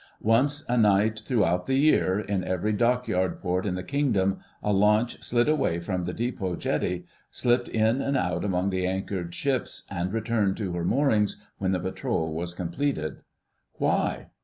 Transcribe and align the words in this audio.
Once 0.23 0.65
a 0.67 0.75
night 0.75 1.19
throughout 1.27 1.67
the 1.67 1.75
year, 1.77 2.19
in 2.19 2.43
every 2.43 2.73
Dockyard 2.73 3.39
Port 3.39 3.67
in 3.67 3.75
the 3.75 3.83
kingdom, 3.83 4.39
a 4.63 4.73
launch 4.73 5.21
slid 5.23 5.47
away 5.47 5.79
from 5.79 6.01
the 6.05 6.11
Depot 6.15 6.55
jetty, 6.55 7.05
slipped 7.29 7.67
in 7.69 8.01
and 8.01 8.17
out 8.17 8.43
among 8.43 8.71
the 8.71 8.87
anchored 8.87 9.31
ships, 9.35 9.83
and 9.91 10.11
returned 10.11 10.57
to 10.57 10.73
her 10.73 10.83
moorings 10.83 11.39
when 11.59 11.71
the 11.71 11.79
patrol 11.79 12.33
was 12.33 12.51
completed. 12.51 13.17
Why? 13.73 14.31